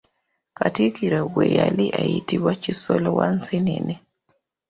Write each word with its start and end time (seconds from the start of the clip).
Katikkiro 0.57 1.19
we 1.35 1.45
yali 1.57 1.85
ayitibwa 2.01 2.53
Kisolo 2.63 3.09
wa 3.19 3.27
Nseenene. 3.35 3.95